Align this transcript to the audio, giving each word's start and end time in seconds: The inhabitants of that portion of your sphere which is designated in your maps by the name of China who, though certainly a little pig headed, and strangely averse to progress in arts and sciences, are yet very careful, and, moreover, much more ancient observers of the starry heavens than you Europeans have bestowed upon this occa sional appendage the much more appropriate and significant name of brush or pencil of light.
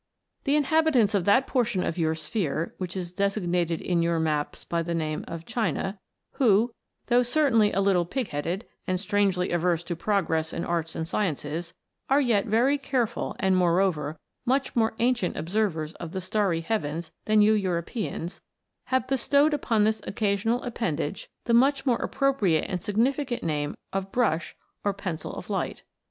The 0.45 0.55
inhabitants 0.55 1.13
of 1.13 1.25
that 1.25 1.45
portion 1.45 1.83
of 1.83 1.95
your 1.95 2.15
sphere 2.15 2.73
which 2.79 2.97
is 2.97 3.13
designated 3.13 3.81
in 3.83 4.01
your 4.01 4.17
maps 4.19 4.63
by 4.63 4.81
the 4.81 4.95
name 4.95 5.23
of 5.27 5.45
China 5.45 5.99
who, 6.37 6.73
though 7.05 7.21
certainly 7.21 7.71
a 7.71 7.81
little 7.81 8.05
pig 8.05 8.29
headed, 8.29 8.65
and 8.87 8.99
strangely 8.99 9.51
averse 9.51 9.83
to 9.83 9.95
progress 9.95 10.53
in 10.53 10.65
arts 10.65 10.95
and 10.95 11.07
sciences, 11.07 11.75
are 12.09 12.19
yet 12.19 12.47
very 12.47 12.79
careful, 12.79 13.35
and, 13.39 13.55
moreover, 13.55 14.17
much 14.43 14.75
more 14.75 14.95
ancient 14.97 15.37
observers 15.37 15.93
of 15.93 16.13
the 16.13 16.19
starry 16.21 16.61
heavens 16.61 17.11
than 17.25 17.43
you 17.43 17.53
Europeans 17.53 18.41
have 18.85 19.07
bestowed 19.07 19.53
upon 19.53 19.83
this 19.83 20.01
occa 20.01 20.33
sional 20.33 20.65
appendage 20.65 21.29
the 21.43 21.53
much 21.53 21.85
more 21.85 21.97
appropriate 21.99 22.65
and 22.67 22.81
significant 22.81 23.43
name 23.43 23.75
of 23.93 24.11
brush 24.11 24.55
or 24.83 24.95
pencil 24.95 25.31
of 25.35 25.47
light. 25.51 25.83